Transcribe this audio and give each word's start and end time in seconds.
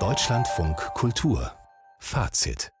Deutschlandfunk 0.00 0.76
Kultur 0.94 1.52
Fazit 2.00 2.72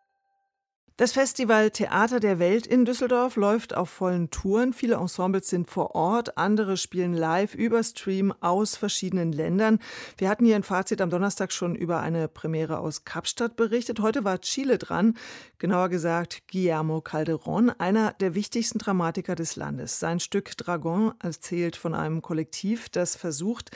das 0.96 1.10
Festival 1.10 1.72
Theater 1.72 2.20
der 2.20 2.38
Welt 2.38 2.68
in 2.68 2.84
Düsseldorf 2.84 3.34
läuft 3.34 3.76
auf 3.76 3.90
vollen 3.90 4.30
Touren. 4.30 4.72
Viele 4.72 4.94
Ensembles 4.94 5.48
sind 5.48 5.68
vor 5.68 5.96
Ort, 5.96 6.38
andere 6.38 6.76
spielen 6.76 7.14
live 7.14 7.56
über 7.56 7.82
Stream 7.82 8.32
aus 8.38 8.76
verschiedenen 8.76 9.32
Ländern. 9.32 9.80
Wir 10.18 10.28
hatten 10.28 10.44
hier 10.44 10.54
ein 10.54 10.62
Fazit 10.62 11.00
am 11.00 11.10
Donnerstag 11.10 11.50
schon 11.50 11.74
über 11.74 11.98
eine 11.98 12.28
Premiere 12.28 12.78
aus 12.78 13.04
Kapstadt 13.04 13.56
berichtet. 13.56 13.98
Heute 13.98 14.22
war 14.22 14.40
Chile 14.40 14.78
dran, 14.78 15.16
genauer 15.58 15.88
gesagt 15.88 16.42
Guillermo 16.48 16.98
Calderón, 16.98 17.70
einer 17.76 18.12
der 18.12 18.36
wichtigsten 18.36 18.78
Dramatiker 18.78 19.34
des 19.34 19.56
Landes. 19.56 19.98
Sein 19.98 20.20
Stück 20.20 20.56
Dragon 20.56 21.12
erzählt 21.20 21.74
von 21.74 21.96
einem 21.96 22.22
Kollektiv, 22.22 22.88
das 22.88 23.16
versucht, 23.16 23.72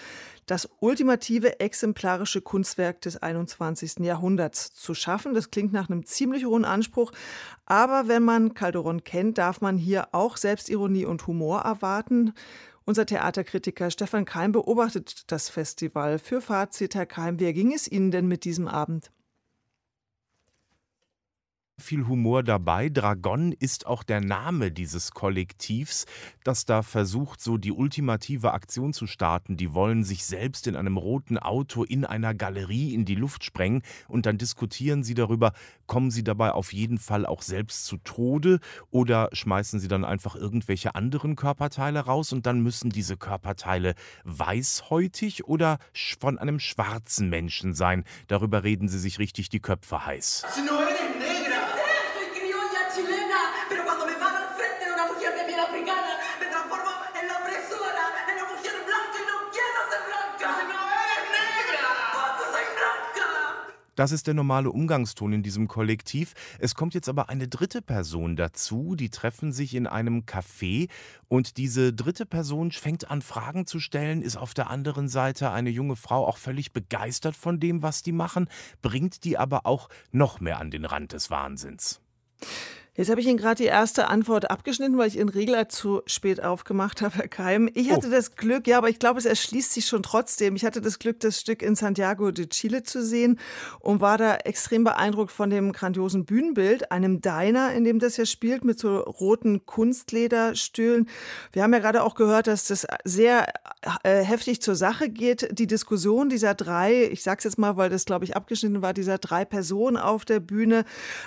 das 0.49 0.69
ultimative 0.81 1.61
exemplarische 1.61 2.41
Kunstwerk 2.41 3.03
des 3.03 3.19
21. 3.19 3.99
Jahrhunderts 4.01 4.73
zu 4.75 4.95
schaffen. 4.95 5.35
Das 5.35 5.51
klingt 5.51 5.73
nach 5.73 5.89
einem 5.89 6.05
ziemlich 6.07 6.47
hohen 6.47 6.65
Anspruch, 6.65 7.13
aber 7.67 8.09
wenn 8.09 8.23
man 8.23 8.55
Calderon 8.55 9.05
kennt, 9.05 9.39
darf 9.39 9.61
man 9.61 9.77
hier 9.77 10.09
auch 10.13 10.37
Selbstironie 10.37 11.05
und 11.05 11.27
Humor 11.27 11.61
erwarten. 11.61 12.33
Unser 12.87 13.05
Theaterkritiker 13.05 13.91
Stefan 13.91 14.25
Keim 14.25 14.53
beobachtet 14.53 15.31
das 15.31 15.51
Festival. 15.51 16.19
Für 16.19 16.41
Fazit, 16.41 16.95
Herr 16.95 17.05
Keim, 17.05 17.39
wie 17.39 17.53
ging 17.53 17.75
es 17.75 17.87
Ihnen 17.87 18.11
denn 18.11 18.27
mit 18.27 18.45
diesem 18.45 18.67
Abend? 18.67 19.11
Viel 21.79 22.07
Humor 22.07 22.43
dabei. 22.43 22.89
Dragon 22.89 23.53
ist 23.53 23.87
auch 23.87 24.03
der 24.03 24.21
Name 24.21 24.71
dieses 24.71 25.13
Kollektivs, 25.13 26.07
das 26.45 26.65
da 26.65 26.83
versucht, 26.83 27.41
so 27.41 27.57
die 27.57 27.73
ultimative 27.73 28.53
Aktion 28.53 28.93
zu 28.93 29.07
starten. 29.07 29.57
Die 29.57 29.75
wollen 29.75 30.05
sich 30.05 30.25
selbst 30.25 30.67
in 30.67 30.77
einem 30.77 30.97
roten 30.97 31.39
Auto 31.39 31.85
in 31.85 32.05
einer 32.05 32.35
Galerie 32.35 32.95
in 32.95 33.05
die 33.05 33.15
Luft 33.15 33.45
sprengen 33.45 33.83
und 34.09 34.27
dann 34.27 34.39
diskutieren 34.39 35.03
sie 35.03 35.15
darüber, 35.15 35.53
kommen 35.87 36.11
sie 36.11 36.25
dabei 36.25 36.53
auf 36.53 36.73
jeden 36.73 36.99
Fall 36.99 37.25
auch 37.27 37.43
selbst 37.43 37.87
zu 37.87 37.97
Tode 37.99 38.61
oder 38.91 39.29
schmeißen 39.33 39.81
sie 39.81 39.89
dann 39.89 40.05
einfach 40.05 40.37
irgendwelche 40.37 40.95
anderen 40.95 41.37
Körperteile 41.37 42.01
raus 42.01 42.33
und 42.33 42.47
dann 42.47 42.61
müssen 42.61 42.91
diese 42.91 43.17
Körperteile 43.17 43.95
weißhäutig 44.25 45.45
oder 45.45 45.79
von 46.21 46.39
einem 46.39 46.61
schwarzen 46.61 47.29
Menschen 47.29 47.75
sein. 47.75 48.05
Darüber 48.27 48.65
reden 48.65 48.89
sie 48.89 48.99
sich 48.99 49.19
richtig 49.19 49.49
die 49.49 49.61
Köpfe 49.61 50.07
heiß. 50.07 50.45
Das 63.99 64.13
ist 64.13 64.29
der 64.29 64.35
normale 64.35 64.71
Umgangston 64.71 65.33
in 65.33 65.43
diesem 65.43 65.67
Kollektiv. 65.67 66.35
Es 66.61 66.77
kommt 66.77 66.95
jetzt 66.95 67.09
aber 67.09 67.31
eine 67.31 67.49
dritte 67.49 67.83
Person 67.83 68.37
dazu. 68.37 68.95
Die 68.95 69.11
treffen 69.11 69.53
sich 69.53 69.75
in 69.75 69.89
einem 69.89 70.21
Café 70.21 70.89
und 71.27 71.57
diese 71.57 71.93
dritte 71.93 72.25
Person 72.25 72.71
fängt 72.71 73.11
an, 73.11 73.23
Fragen 73.23 73.67
zu 73.67 73.81
stellen, 73.81 74.23
ist 74.23 74.37
auf 74.37 74.55
der 74.55 74.71
anderen 74.71 75.09
Seite 75.09 75.51
eine 75.51 75.71
junge 75.71 75.97
Frau 75.97 76.29
auch 76.29 76.37
völlig 76.37 76.73
begeistert 76.73 77.35
von 77.35 77.59
dem, 77.59 77.83
was 77.83 78.05
die 78.05 78.13
machen, 78.13 78.49
bringt 78.83 79.25
die 79.25 79.37
aber 79.37 79.67
auch 79.67 79.89
noch 80.13 80.39
mehr 80.39 80.61
an 80.61 80.71
den 80.71 80.85
Rand 80.85 81.13
des 81.13 81.29
Wahnsinns. 81.33 82.01
Jetzt 82.99 83.11
habe 83.11 83.21
ich 83.21 83.29
Ihnen 83.29 83.39
gerade 83.39 83.63
die 83.63 83.69
erste 83.69 84.09
Antwort 84.09 84.51
abgeschnitten, 84.51 84.99
weil 84.99 85.07
ich 85.07 85.19
Ihren 85.19 85.29
Regler 85.29 85.69
zu 85.69 86.03
spät 86.07 86.43
aufgemacht 86.43 87.01
habe, 87.01 87.15
Herr 87.15 87.29
Keim. 87.29 87.71
Ich 87.75 87.93
hatte 87.93 88.09
oh. 88.09 88.11
das 88.11 88.35
Glück, 88.35 88.67
ja, 88.67 88.77
aber 88.77 88.89
ich 88.89 88.99
glaube, 88.99 89.21
es 89.21 89.25
erschließt 89.25 89.73
sich 89.73 89.87
schon 89.87 90.03
trotzdem. 90.03 90.57
Ich 90.57 90.65
hatte 90.65 90.81
das 90.81 90.99
Glück, 90.99 91.21
das 91.21 91.39
Stück 91.39 91.63
in 91.63 91.77
Santiago 91.77 92.33
de 92.33 92.49
Chile 92.49 92.83
zu 92.83 93.01
sehen 93.05 93.39
und 93.79 94.01
war 94.01 94.19
da 94.19 94.35
extrem 94.39 94.83
beeindruckt 94.83 95.31
von 95.31 95.49
dem 95.49 95.71
grandiosen 95.71 96.25
Bühnenbild, 96.25 96.91
einem 96.91 97.21
Diner, 97.21 97.73
in 97.73 97.85
dem 97.85 98.01
das 98.01 98.17
ja 98.17 98.27
spielt, 98.27 98.65
mit 98.65 98.81
so 98.81 98.99
roten 98.99 99.65
Kunstlederstühlen. 99.65 101.09
Wir 101.53 101.63
haben 101.63 101.73
ja 101.73 101.79
gerade 101.79 102.03
auch 102.03 102.17
gehört, 102.17 102.49
dass 102.49 102.67
das 102.67 102.85
sehr 103.05 103.47
äh, 104.03 104.25
heftig 104.25 104.61
zur 104.61 104.75
Sache 104.75 105.09
geht. 105.09 105.57
Die 105.57 105.69
Diskussion 105.69 106.31
dieser 106.31 106.57
drei, 106.57 107.05
ich 107.05 107.23
sage 107.23 107.39
es 107.39 107.45
jetzt 107.45 107.59
mal, 107.59 107.77
weil 107.77 107.91
das, 107.91 108.07
glaube 108.07 108.25
ich, 108.25 108.35
abgeschnitten 108.35 108.83
war, 108.83 108.93
dieser 108.93 109.19
drei 109.19 109.45
Personen 109.45 109.97
auf 109.97 110.25
der 110.25 110.41
Bühne, 110.41 110.85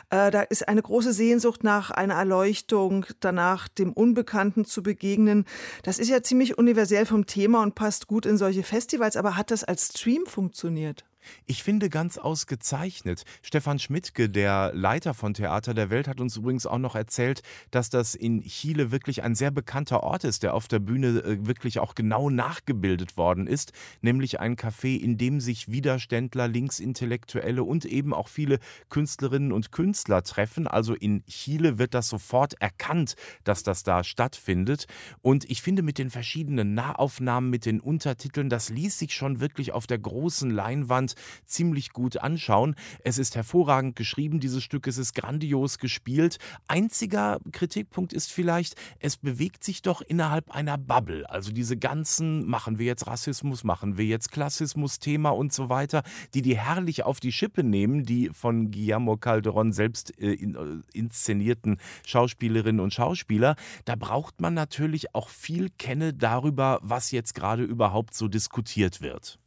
äh, 0.09 0.31
da 0.31 0.41
ist 0.41 0.67
eine 0.67 0.81
große 0.81 1.13
Sehnsucht 1.13 1.60
Nach 1.63 1.91
einer 1.91 2.15
Erleuchtung, 2.15 3.05
danach 3.19 3.67
dem 3.67 3.93
Unbekannten 3.93 4.65
zu 4.65 4.83
begegnen. 4.83 5.45
Das 5.83 5.99
ist 5.99 6.09
ja 6.09 6.23
ziemlich 6.23 6.57
universell 6.57 7.05
vom 7.05 7.25
Thema 7.25 7.61
und 7.61 7.75
passt 7.75 8.07
gut 8.07 8.25
in 8.25 8.37
solche 8.37 8.63
Festivals, 8.63 9.17
aber 9.17 9.37
hat 9.37 9.51
das 9.51 9.63
als 9.63 9.87
Stream 9.87 10.25
funktioniert? 10.25 11.05
Ich 11.45 11.63
finde 11.63 11.89
ganz 11.89 12.17
ausgezeichnet. 12.17 13.23
Stefan 13.41 13.79
Schmidtke, 13.79 14.29
der 14.29 14.71
Leiter 14.73 15.13
von 15.13 15.33
Theater 15.33 15.73
der 15.73 15.89
Welt, 15.89 16.07
hat 16.07 16.19
uns 16.19 16.37
übrigens 16.37 16.65
auch 16.65 16.77
noch 16.77 16.95
erzählt, 16.95 17.41
dass 17.71 17.89
das 17.89 18.15
in 18.15 18.41
Chile 18.41 18.91
wirklich 18.91 19.23
ein 19.23 19.35
sehr 19.35 19.51
bekannter 19.51 20.03
Ort 20.03 20.23
ist, 20.23 20.43
der 20.43 20.53
auf 20.53 20.67
der 20.67 20.79
Bühne 20.79 21.19
äh, 21.19 21.45
wirklich 21.45 21.79
auch 21.79 21.95
genau 21.95 22.29
nachgebildet 22.29 23.17
worden 23.17 23.47
ist, 23.47 23.73
nämlich 24.01 24.39
ein 24.39 24.55
Café, 24.55 24.97
in 24.97 25.17
dem 25.17 25.39
sich 25.39 25.71
Widerständler, 25.71 26.47
Linksintellektuelle 26.47 27.63
und 27.63 27.85
eben 27.85 28.13
auch 28.13 28.27
viele 28.27 28.59
Künstlerinnen 28.89 29.51
und 29.51 29.71
Künstler 29.71 30.23
treffen. 30.23 30.67
Also 30.67 30.93
in 30.93 31.25
Chile 31.25 31.77
wird 31.77 31.93
das 31.93 32.09
sofort 32.09 32.53
erkannt, 32.61 33.15
dass 33.43 33.63
das 33.63 33.83
da 33.83 34.03
stattfindet. 34.03 34.87
Und 35.21 35.49
ich 35.49 35.61
finde 35.61 35.81
mit 35.81 35.97
den 35.97 36.09
verschiedenen 36.09 36.73
Nahaufnahmen, 36.73 37.49
mit 37.49 37.65
den 37.65 37.79
Untertiteln, 37.79 38.49
das 38.49 38.69
ließ 38.69 38.97
sich 38.99 39.13
schon 39.13 39.39
wirklich 39.39 39.71
auf 39.71 39.87
der 39.87 39.99
großen 39.99 40.49
Leinwand 40.49 41.10
ziemlich 41.45 41.91
gut 41.91 42.17
anschauen. 42.17 42.75
Es 43.03 43.17
ist 43.17 43.35
hervorragend 43.35 43.95
geschrieben, 43.95 44.39
dieses 44.39 44.63
Stück, 44.63 44.87
es 44.87 44.97
ist 44.97 45.13
grandios 45.13 45.77
gespielt. 45.77 46.37
Einziger 46.67 47.39
Kritikpunkt 47.51 48.13
ist 48.13 48.31
vielleicht, 48.31 48.75
es 48.99 49.17
bewegt 49.17 49.63
sich 49.63 49.81
doch 49.81 50.01
innerhalb 50.01 50.51
einer 50.51 50.77
Bubble. 50.77 51.29
Also 51.29 51.51
diese 51.51 51.77
ganzen, 51.77 52.45
machen 52.47 52.79
wir 52.79 52.85
jetzt 52.85 53.07
Rassismus, 53.07 53.63
machen 53.63 53.97
wir 53.97 54.05
jetzt 54.05 54.31
Klassismus-Thema 54.31 55.29
und 55.29 55.53
so 55.53 55.69
weiter, 55.69 56.03
die 56.33 56.41
die 56.41 56.57
herrlich 56.57 57.03
auf 57.03 57.19
die 57.19 57.31
Schippe 57.31 57.63
nehmen, 57.63 58.03
die 58.03 58.29
von 58.29 58.71
Guillermo 58.71 59.17
Calderon 59.17 59.71
selbst 59.71 60.17
äh, 60.19 60.33
äh, 60.33 60.81
inszenierten 60.93 61.77
Schauspielerinnen 62.05 62.79
und 62.79 62.93
Schauspieler. 62.93 63.55
Da 63.85 63.95
braucht 63.95 64.41
man 64.41 64.53
natürlich 64.53 65.15
auch 65.15 65.29
viel 65.29 65.69
Kenne 65.77 66.13
darüber, 66.13 66.79
was 66.81 67.11
jetzt 67.11 67.33
gerade 67.33 67.63
überhaupt 67.63 68.13
so 68.13 68.27
diskutiert 68.27 69.01
wird. 69.01 69.40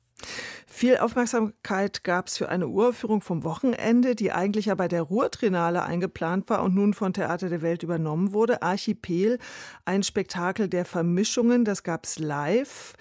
Viel 0.67 0.99
Aufmerksamkeit 0.99 2.03
gab 2.03 2.27
es 2.27 2.37
für 2.37 2.49
eine 2.49 2.67
Uraufführung 2.67 3.21
vom 3.21 3.45
Wochenende, 3.45 4.17
die 4.17 4.33
eigentlich 4.33 4.67
ja 4.67 4.75
bei 4.75 4.89
der 4.89 5.03
Ruhrtrinale 5.03 5.83
eingeplant 5.83 6.51
war 6.51 6.63
und 6.63 6.75
nun 6.75 6.95
von 6.95 7.13
Theater 7.13 7.49
der 7.49 7.63
Welt 7.63 7.83
übernommen 7.83 8.33
wurde. 8.33 8.63
Archipel, 8.63 9.39
ein 9.85 10.03
Spektakel 10.03 10.69
der 10.69 10.85
Vermischungen, 10.85 11.65
das 11.65 11.85
gab 11.85 12.05
es 12.05 12.19
live. 12.19 12.95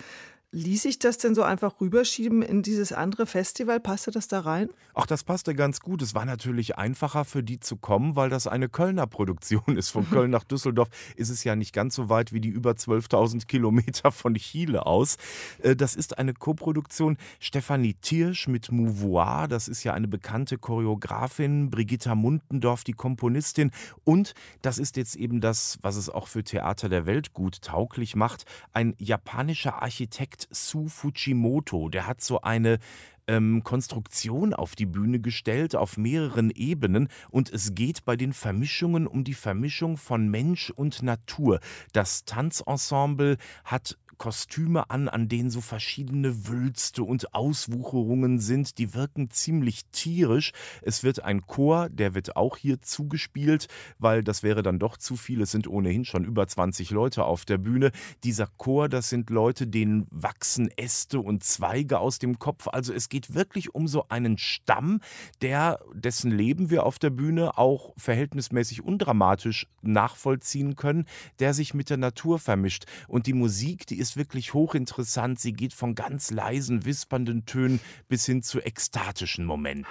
Ließ 0.56 0.84
sich 0.84 1.00
das 1.00 1.18
denn 1.18 1.34
so 1.34 1.42
einfach 1.42 1.82
rüberschieben 1.82 2.44
in 2.44 2.62
dieses 2.62 2.94
andere 2.94 3.26
Festival? 3.26 3.80
Passte 3.80 4.12
das 4.12 4.28
da 4.28 4.42
rein? 4.42 4.70
Ach, 4.94 5.08
das 5.08 5.24
passte 5.24 5.56
ganz 5.56 5.80
gut. 5.80 6.04
Es 6.04 6.14
war 6.14 6.26
natürlich 6.26 6.78
einfacher 6.78 7.26
für 7.26 7.42
die 7.42 7.60
zu 7.60 7.76
kommen, 7.76 8.16
weil 8.16 8.30
das 8.30 8.46
eine 8.46 8.70
Kölner 8.70 9.08
Produktion 9.08 9.64
ist. 9.78 9.90
Von 9.90 10.08
Köln 10.08 10.30
nach 10.30 10.44
Düsseldorf 10.44 10.90
ist 11.16 11.30
es 11.30 11.44
ja 11.44 11.56
nicht 11.56 11.74
ganz 11.74 11.96
so 11.96 12.08
weit 12.08 12.34
wie 12.34 12.40
die 12.40 12.50
über 12.50 12.74
12.000 12.74 13.48
Kilometer 13.48 14.12
von 14.12 14.36
Chile 14.36 14.86
aus. 14.86 15.18
Äh, 15.64 15.76
das 15.76 15.96
ist 15.96 16.20
eine 16.20 16.36
Koproduktion. 16.36 17.18
Stefanie 17.40 17.96
Tiersch 17.96 18.48
mit 18.48 18.72
Mouvoir, 18.72 19.48
das 19.48 19.68
ist 19.68 19.84
ja 19.84 19.96
eine 19.96 20.08
bekannte 20.08 20.60
Choreografin. 20.60 21.72
Brigitta 21.72 22.14
Mundendorf, 22.14 22.84
die 22.84 22.94
Komponistin. 22.94 23.72
Und 24.04 24.36
das 24.62 24.78
ist 24.78 24.98
jetzt 24.98 25.16
eben 25.16 25.42
das, 25.42 25.80
was 25.82 25.96
es 25.96 26.12
auch 26.12 26.28
für 26.28 26.44
Theater 26.44 26.90
der 26.90 27.08
Welt 27.08 27.34
gut 27.34 27.64
tauglich 27.64 28.16
macht. 28.16 28.46
Ein 28.72 28.94
japanischer 29.00 29.82
Architekt 29.82 30.43
Su 30.52 30.88
Fujimoto. 30.88 31.90
Der 31.90 32.08
hat 32.08 32.22
so 32.22 32.42
eine 32.42 32.80
ähm, 33.28 33.64
Konstruktion 33.64 34.54
auf 34.54 34.76
die 34.76 34.86
Bühne 34.86 35.20
gestellt, 35.20 35.76
auf 35.76 35.98
mehreren 35.98 36.50
Ebenen. 36.50 37.08
Und 37.30 37.52
es 37.52 37.76
geht 37.76 38.06
bei 38.06 38.16
den 38.16 38.34
Vermischungen 38.34 39.08
um 39.08 39.24
die 39.24 39.34
Vermischung 39.34 39.98
von 39.98 40.30
Mensch 40.30 40.70
und 40.70 41.04
Natur. 41.04 41.60
Das 41.94 42.26
Tanzensemble 42.26 43.38
hat 43.64 43.98
Kostüme 44.18 44.90
an, 44.90 45.10
an 45.10 45.28
denen 45.28 45.50
so 45.50 45.62
verschiedene 45.62 46.48
Wülste 46.48 47.04
und 47.04 47.34
Auswucherungen 47.34 48.40
sind. 48.40 48.78
Die 48.78 48.94
wirken 48.94 49.30
ziemlich 49.30 49.86
tierisch. 49.92 50.52
Es 50.82 51.04
wird 51.04 51.24
ein 51.24 51.46
Chor, 51.46 51.90
der 51.90 52.14
wird 52.14 52.36
auch 52.36 52.58
hier 52.58 52.82
zugespielt, 52.82 53.68
weil 54.00 54.24
das 54.24 54.44
wäre 54.44 54.64
dann 54.64 54.80
doch 54.80 54.98
zu 54.98 55.16
viel. 55.16 55.42
Es 55.42 55.52
sind 55.52 55.68
ohnehin 55.68 56.06
schon 56.06 56.26
über 56.26 56.48
20 56.48 56.92
Leute 56.92 57.26
auf 57.26 57.46
der 57.46 57.58
Bühne. 57.58 57.92
Dieser 58.24 58.48
Chor, 58.58 58.90
das 58.90 59.10
sind 59.10 59.30
Leute, 59.30 59.68
denen 59.68 60.08
wachsen 60.10 60.70
Äste 60.78 61.20
und 61.20 61.44
Zweige 61.44 62.00
aus 62.00 62.20
dem 62.20 62.40
Kopf. 62.40 62.68
Also 62.68 62.94
es 62.94 63.10
geht 63.10 63.34
wirklich 63.34 63.74
um 63.76 63.88
so 63.88 64.08
einen 64.10 64.38
Stamm, 64.38 65.02
der, 65.42 65.80
dessen 65.94 66.32
Leben 66.32 66.70
wir 66.70 66.86
auf 66.86 67.00
der 67.00 67.10
Bühne 67.10 67.58
auch 67.58 67.94
verhältnismäßig 67.98 68.84
undramatisch 68.84 69.68
nachvollziehen 69.82 70.76
können, 70.76 71.06
der 71.40 71.54
sich 71.54 71.74
mit 71.74 71.90
der 71.90 71.98
Natur 71.98 72.40
vermischt. 72.40 72.86
Und 73.08 73.28
die 73.28 73.34
Musik, 73.34 73.86
die 73.88 74.00
ist 74.04 74.18
wirklich 74.18 74.54
hochinteressant. 74.54 75.40
Sie 75.40 75.54
geht 75.54 75.74
von 75.74 75.96
ganz 75.96 76.30
leisen, 76.30 76.84
wispernden 76.84 77.46
Tönen 77.46 77.80
bis 78.10 78.26
hin 78.26 78.44
zu 78.44 78.60
ekstatischen 78.60 79.46
Momenten. 79.46 79.88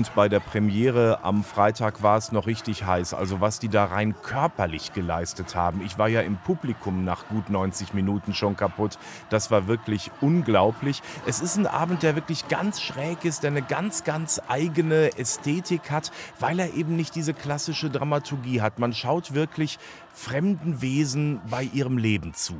Und 0.00 0.14
bei 0.14 0.30
der 0.30 0.40
Premiere 0.40 1.18
am 1.24 1.44
Freitag 1.44 2.02
war 2.02 2.16
es 2.16 2.32
noch 2.32 2.46
richtig 2.46 2.86
heiß. 2.86 3.12
Also 3.12 3.42
was 3.42 3.58
die 3.58 3.68
da 3.68 3.84
rein 3.84 4.14
körperlich 4.22 4.94
geleistet 4.94 5.54
haben. 5.54 5.82
Ich 5.84 5.98
war 5.98 6.08
ja 6.08 6.22
im 6.22 6.38
Publikum 6.38 7.04
nach 7.04 7.28
gut 7.28 7.50
90 7.50 7.92
Minuten 7.92 8.32
schon 8.32 8.56
kaputt. 8.56 8.96
Das 9.28 9.50
war 9.50 9.66
wirklich 9.66 10.10
unglaublich. 10.22 11.02
Es 11.26 11.42
ist 11.42 11.58
ein 11.58 11.66
Abend, 11.66 12.02
der 12.02 12.16
wirklich 12.16 12.48
ganz 12.48 12.80
schräg 12.80 13.26
ist, 13.26 13.42
der 13.42 13.50
eine 13.50 13.60
ganz, 13.60 14.02
ganz 14.02 14.40
eigene 14.48 15.18
Ästhetik 15.18 15.90
hat, 15.90 16.12
weil 16.38 16.60
er 16.60 16.72
eben 16.72 16.96
nicht 16.96 17.14
diese 17.14 17.34
klassische 17.34 17.90
Dramaturgie 17.90 18.62
hat. 18.62 18.78
Man 18.78 18.94
schaut 18.94 19.34
wirklich 19.34 19.78
fremden 20.14 20.80
Wesen 20.80 21.42
bei 21.50 21.64
ihrem 21.64 21.98
Leben 21.98 22.32
zu. 22.32 22.56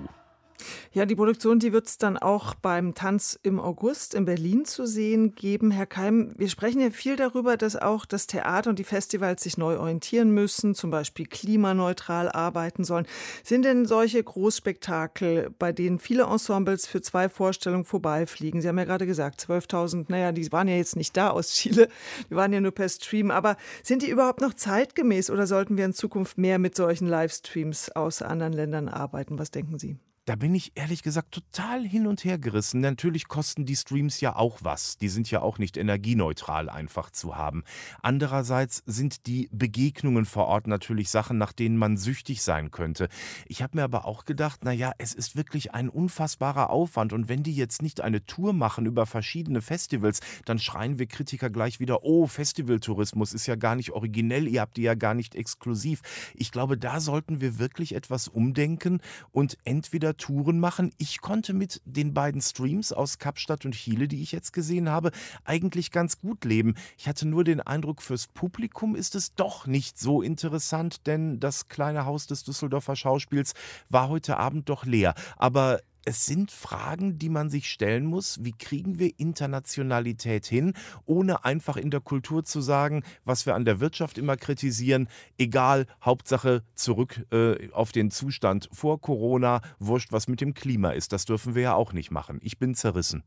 Ja, 0.93 1.07
die 1.07 1.15
Produktion, 1.15 1.59
die 1.59 1.73
wird 1.73 1.87
es 1.87 1.99
dann 1.99 2.17
auch 2.17 2.55
beim 2.55 2.95
Tanz 2.95 3.39
im 3.43 3.61
August 3.61 4.15
in 4.15 4.25
Berlin 4.25 4.65
zu 4.65 4.87
sehen 4.87 5.35
geben. 5.35 5.71
Herr 5.71 5.87
Keim, 5.87 6.35
wir 6.37 6.49
sprechen 6.49 6.81
ja 6.81 6.91
viel 6.91 7.17
darüber, 7.17 7.57
dass 7.57 7.77
auch 7.77 8.05
das 8.07 8.27
Theater 8.27 8.71
und 8.71 8.79
die 8.79 8.85
Festivals 8.85 9.43
sich 9.43 9.57
neu 9.57 9.79
orientieren 9.79 10.31
müssen, 10.31 10.75
zum 10.75 10.91
Beispiel 10.91 11.27
klimaneutral 11.27 12.29
arbeiten 12.31 12.85
sollen. 12.85 13.07
Sind 13.45 13.65
denn 13.65 13.87
solche 13.87 14.23
Großspektakel, 14.23 15.51
bei 15.59 15.73
denen 15.73 15.99
viele 15.99 16.25
Ensembles 16.25 16.87
für 16.87 17.01
zwei 17.01 17.29
Vorstellungen 17.29 17.85
vorbeifliegen? 17.85 18.61
Sie 18.61 18.69
haben 18.69 18.79
ja 18.79 18.85
gerade 18.85 19.07
gesagt, 19.07 19.41
12.000, 19.49 20.07
naja, 20.09 20.33
die 20.33 20.51
waren 20.53 20.69
ja 20.69 20.77
jetzt 20.77 20.97
nicht 20.97 21.17
da 21.17 21.31
aus 21.31 21.53
Chile, 21.53 21.89
die 22.29 22.37
waren 22.37 22.53
ja 22.53 22.61
nur 22.61 22.73
per 22.73 22.89
Stream, 22.89 23.31
aber 23.31 23.57
sind 23.83 24.03
die 24.03 24.11
überhaupt 24.11 24.41
noch 24.41 24.55
zeitgemäß 24.55 25.31
oder 25.31 25.47
sollten 25.47 25.77
wir 25.77 25.85
in 25.85 25.95
Zukunft 25.95 26.39
mehr 26.39 26.59
mit 26.59 26.77
solchen 26.77 27.07
Livestreams 27.07 27.91
aus 27.93 28.23
anderen 28.23 28.53
Ländern 28.53 28.89
arbeiten? 28.89 29.39
Was 29.39 29.51
denken 29.51 29.79
Sie? 29.79 29.99
Da 30.31 30.37
bin 30.37 30.55
ich 30.55 30.71
ehrlich 30.77 31.03
gesagt 31.03 31.33
total 31.33 31.85
hin 31.85 32.07
und 32.07 32.25
her 32.25 32.39
gerissen. 32.39 32.81
Natürlich 32.81 33.27
kosten 33.27 33.67
die 33.67 33.75
Streams 33.75 34.21
ja 34.21 34.37
auch 34.37 34.61
was. 34.63 34.97
Die 34.97 35.09
sind 35.09 35.29
ja 35.29 35.43
auch 35.43 35.59
nicht 35.59 35.77
energieneutral 35.77 36.69
einfach 36.69 37.11
zu 37.11 37.37
haben. 37.37 37.65
Andererseits 38.01 38.85
sind 38.87 39.27
die 39.27 39.49
Begegnungen 39.51 40.27
vor 40.27 40.47
Ort 40.47 40.69
natürlich 40.69 41.11
Sachen, 41.11 41.37
nach 41.37 41.53
denen 41.53 41.77
man 41.77 41.97
süchtig 41.97 42.43
sein 42.43 42.71
könnte. 42.71 43.09
Ich 43.49 43.61
habe 43.61 43.77
mir 43.77 43.83
aber 43.83 44.05
auch 44.05 44.25
gedacht, 44.25 44.63
naja, 44.63 44.93
es 44.99 45.15
ist 45.15 45.35
wirklich 45.35 45.75
ein 45.75 45.89
unfassbarer 45.89 46.71
Aufwand. 46.71 47.13
Und 47.13 47.29
wenn 47.29 47.43
die 47.43 47.57
jetzt 47.57 47.83
nicht 47.83 48.01
eine 48.01 48.25
Tour 48.25 48.53
machen 48.53 48.87
über 48.87 49.07
verschiedene 49.07 49.61
Festivals, 49.61 50.21
dann 50.45 50.61
schreien 50.61 51.01
wir 51.01 51.07
Kritiker 51.07 51.51
gleich 51.51 51.81
wieder, 51.81 52.05
oh, 52.05 52.29
Festivaltourismus 52.29 53.33
ist 53.33 53.49
ja 53.49 53.57
gar 53.57 53.75
nicht 53.75 53.91
originell, 53.91 54.47
ihr 54.47 54.61
habt 54.61 54.77
die 54.77 54.83
ja 54.83 54.95
gar 54.95 55.15
nicht 55.15 55.35
exklusiv. 55.35 56.03
Ich 56.37 56.53
glaube, 56.53 56.79
da 56.79 57.01
sollten 57.01 57.41
wir 57.41 57.59
wirklich 57.59 57.97
etwas 57.97 58.29
umdenken 58.29 59.01
und 59.33 59.59
entweder 59.65 60.20
Touren 60.21 60.61
machen. 60.61 60.93
Ich 60.99 61.21
konnte 61.21 61.53
mit 61.55 61.81
den 61.85 62.15
beiden 62.15 62.41
Streams 62.41 62.93
aus 62.93 63.19
Kapstadt 63.19 63.65
und 63.65 63.73
Chile, 63.73 64.07
die 64.07 64.23
ich 64.23 64.31
jetzt 64.31 64.53
gesehen 64.53 64.89
habe, 64.89 65.11
eigentlich 65.45 65.91
ganz 65.91 66.19
gut 66.19 66.45
leben. 66.45 66.75
Ich 66.97 67.09
hatte 67.09 67.27
nur 67.27 67.43
den 67.43 67.61
Eindruck, 67.61 68.03
fürs 68.03 68.29
Publikum 68.29 68.95
ist 68.95 69.15
es 69.17 69.35
doch 69.35 69.67
nicht 69.67 69.99
so 69.99 70.23
interessant, 70.23 71.07
denn 71.07 71.41
das 71.41 71.69
kleine 71.69 72.05
Haus 72.05 72.27
des 72.27 72.45
Düsseldorfer 72.45 72.95
Schauspiels 72.95 73.55
war 73.89 74.09
heute 74.09 74.37
Abend 74.37 74.69
doch 74.69 74.85
leer. 74.85 75.15
Aber 75.37 75.81
es 76.05 76.27
sind 76.27 76.51
Fragen, 76.51 77.19
die 77.19 77.29
man 77.29 77.51
sich 77.51 77.71
stellen 77.71 78.05
muss. 78.05 78.43
Wie 78.43 78.53
kriegen 78.53 78.99
wir 78.99 79.19
Internationalität 79.19 80.47
hin, 80.47 80.75
ohne 81.07 81.45
einfach 81.45 81.77
in 81.77 81.91
der 81.91 82.01
Kultur 82.01 82.45
zu 82.45 82.61
sagen, 82.61 83.03
was 83.25 83.47
wir 83.47 83.55
an 83.55 83.65
der 83.65 83.81
Wirtschaft 83.81 84.19
immer 84.19 84.37
kritisieren, 84.37 85.09
egal, 85.39 85.87
Hauptsache 86.03 86.63
zurück 86.75 87.27
äh, 87.33 87.71
auf 87.73 87.93
den 87.93 88.11
Zustand 88.11 88.69
vor 88.73 89.01
Corona, 89.01 89.61
wurscht, 89.79 90.13
was 90.13 90.29
mit 90.29 90.41
dem 90.41 90.55
Klima 90.55 90.91
ist. 90.91 91.13
Das 91.13 91.25
dürfen 91.25 91.55
wir 91.55 91.63
ja 91.63 91.75
auch 91.75 91.93
nicht 91.93 92.11
machen. 92.11 92.41
Ich 92.43 92.59
bin 92.59 92.75
zerrissen. 92.75 93.23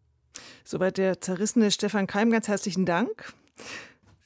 Soweit 0.64 0.98
der 0.98 1.22
zerrissene 1.22 1.72
Stefan 1.72 2.08
Keim. 2.08 2.32
Ganz 2.32 2.48
herzlichen 2.48 2.86
Dank. 2.86 3.34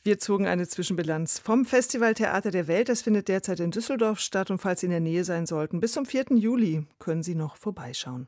Wir 0.03 0.19
zogen 0.19 0.47
eine 0.47 0.65
Zwischenbilanz 0.65 1.39
vom 1.39 1.65
Festival 1.65 2.13
Theater 2.13 2.49
der 2.49 2.67
Welt. 2.67 2.87
Das 2.87 3.01
findet 3.01 3.27
derzeit 3.27 3.59
in 3.59 3.71
Düsseldorf 3.71 4.19
statt 4.19 4.49
und 4.49 4.59
falls 4.59 4.79
Sie 4.79 4.85
in 4.85 4.91
der 4.91 5.01
Nähe 5.01 5.25
sein 5.25 5.45
sollten, 5.45 5.81
bis 5.81 5.91
zum 5.91 6.05
4. 6.05 6.27
Juli 6.35 6.85
können 6.97 7.23
Sie 7.23 7.35
noch 7.35 7.57
vorbeischauen. 7.57 8.27